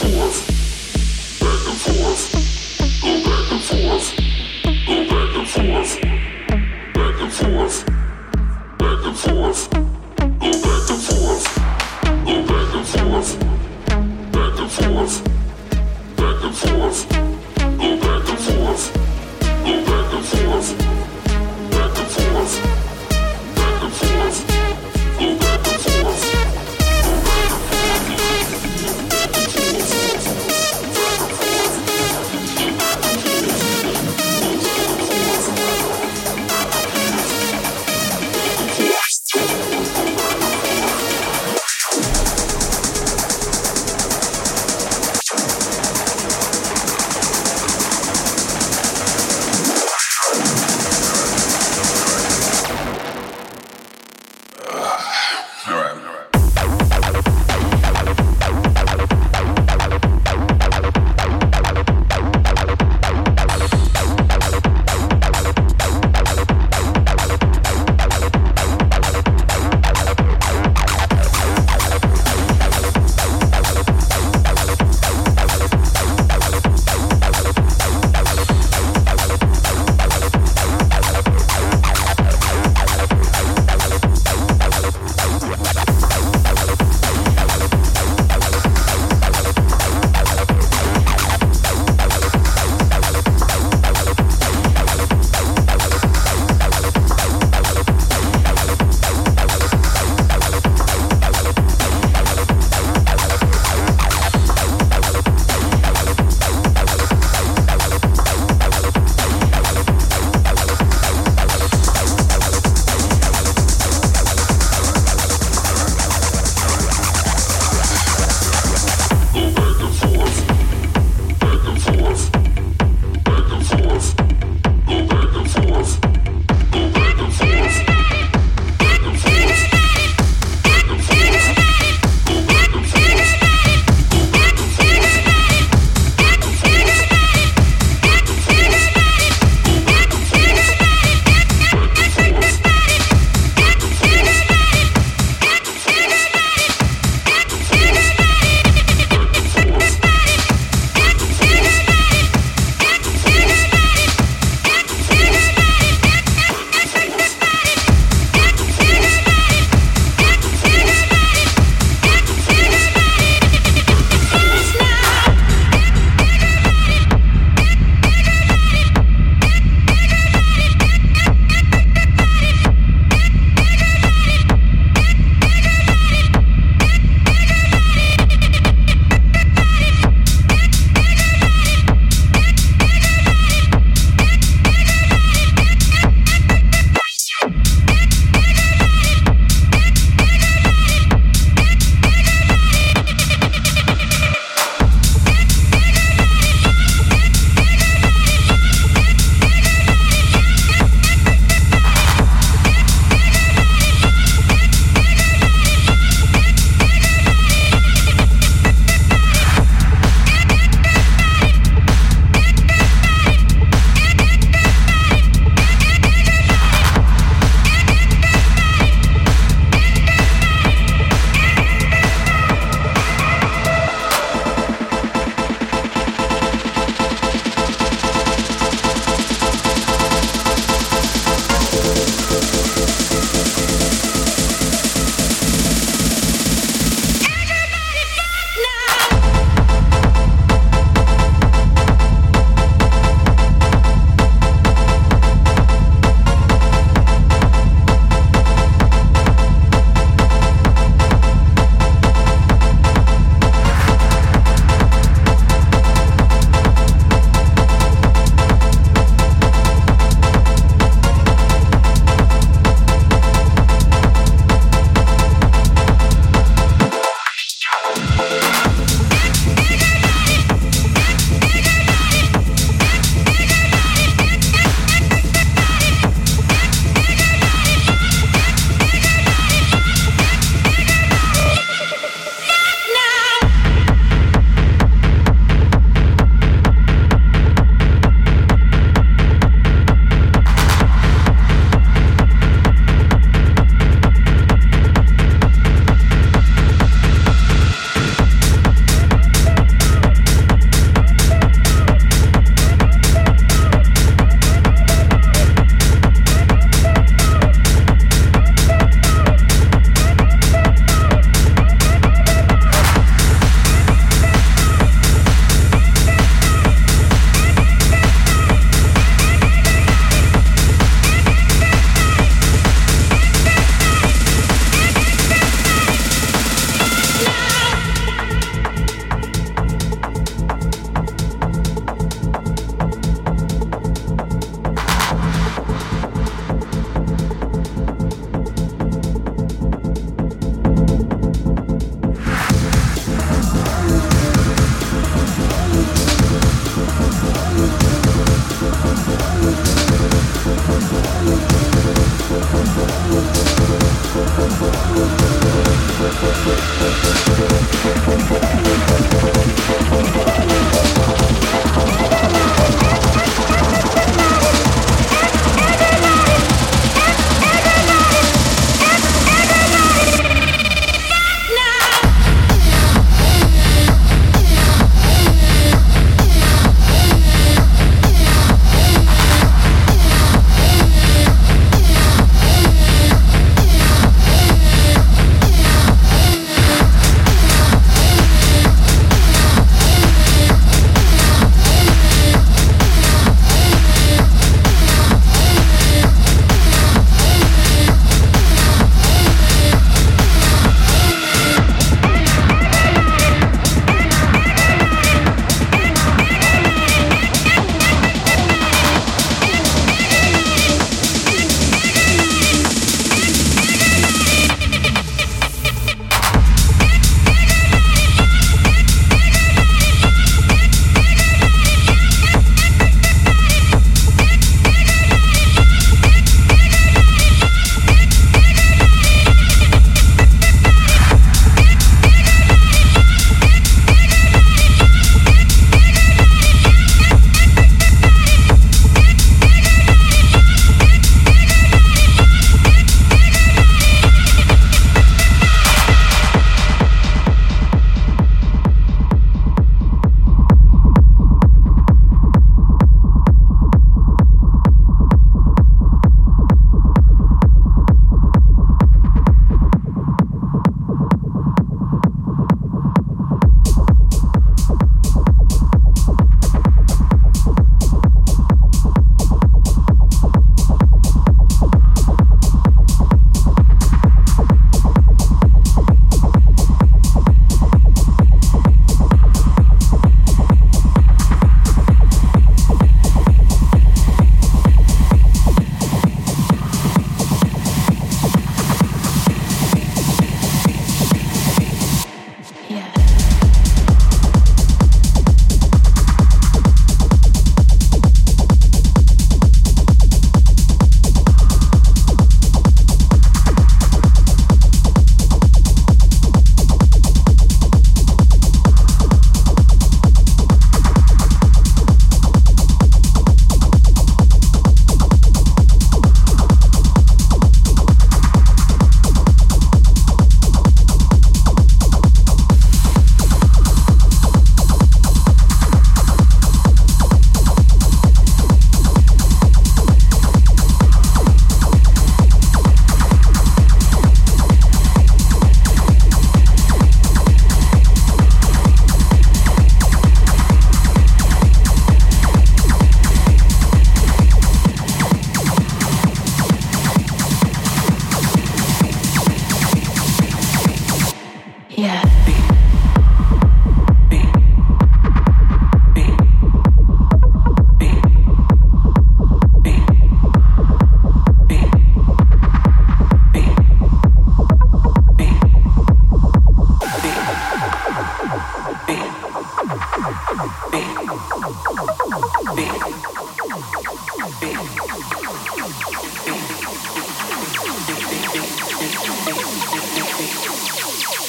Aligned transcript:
fourth. 0.00 0.59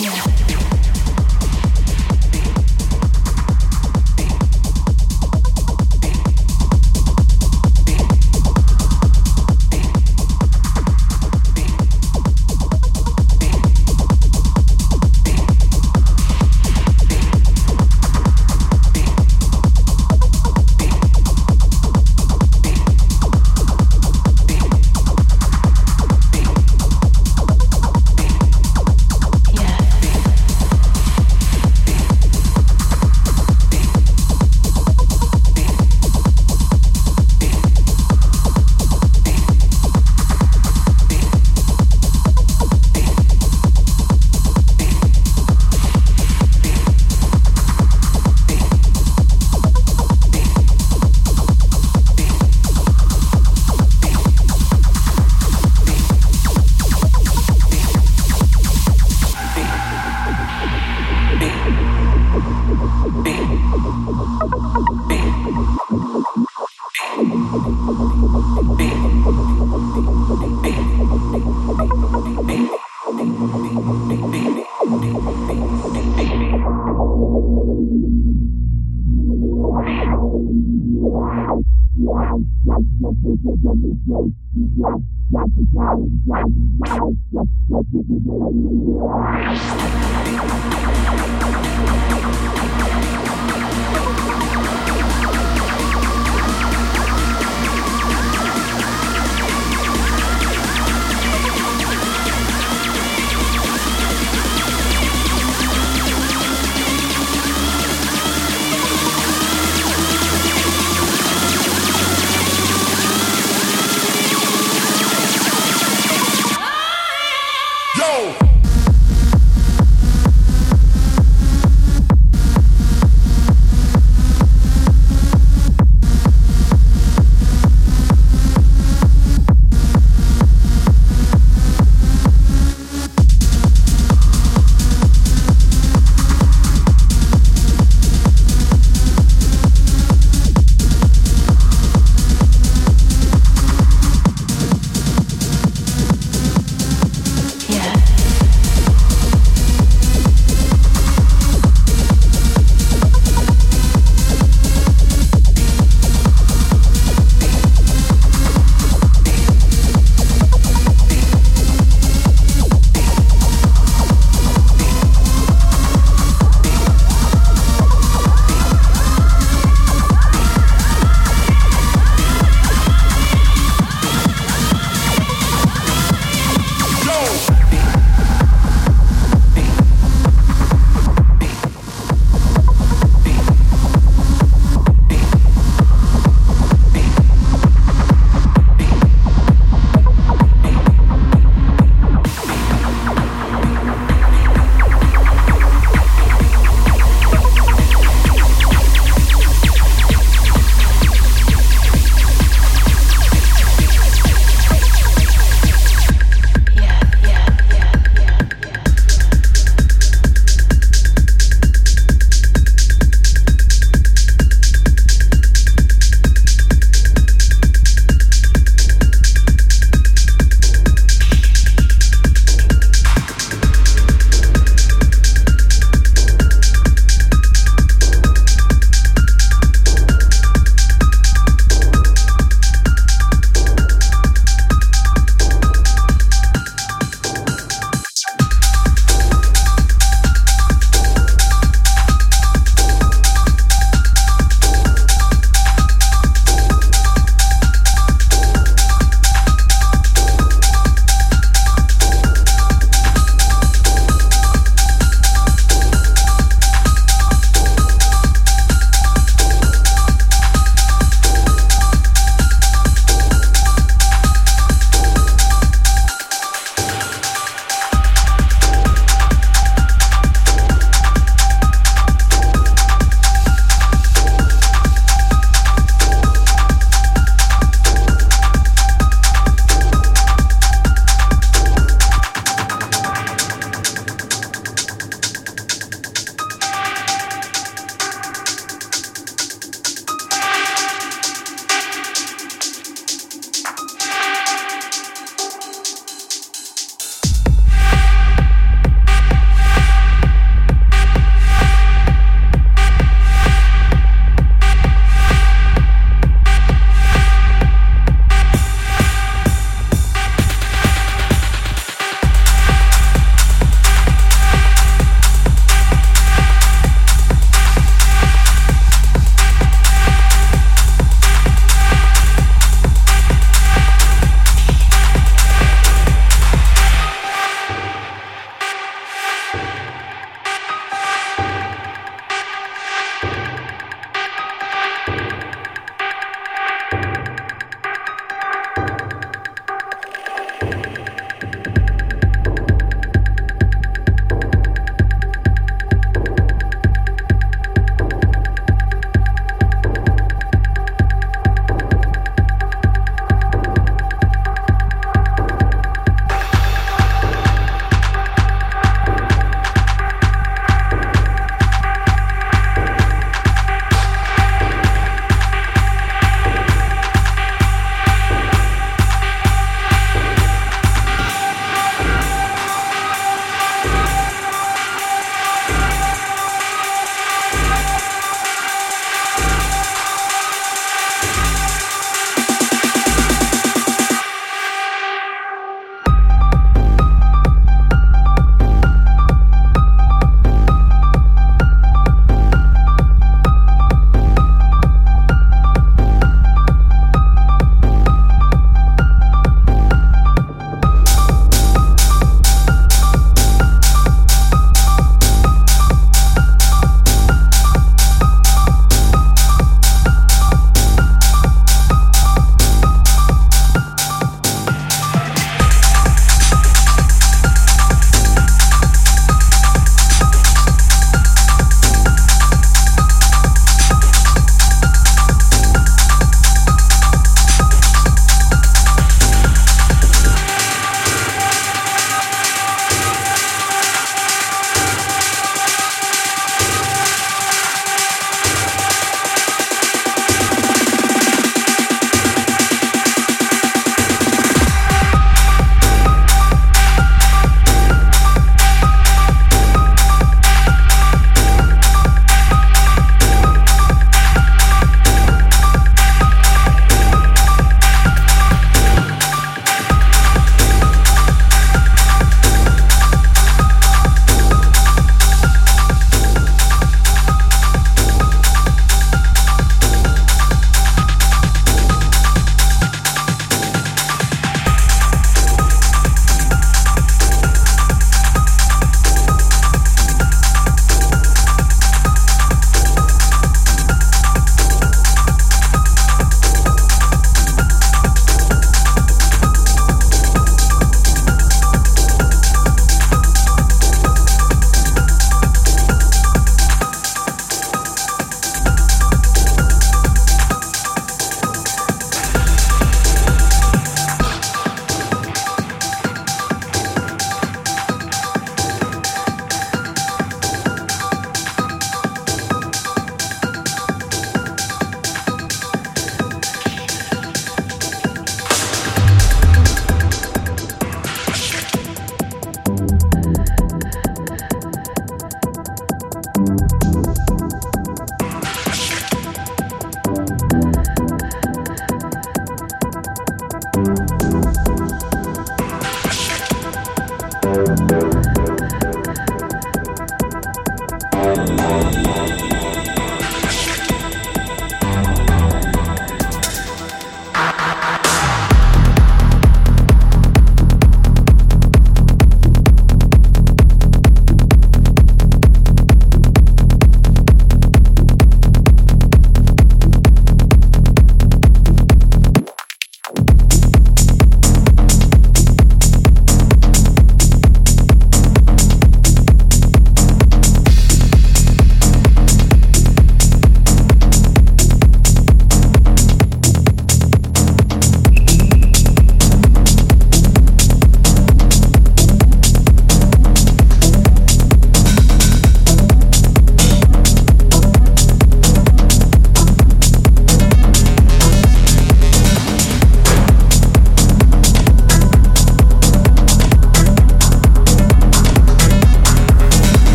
Yeah. 0.00 0.57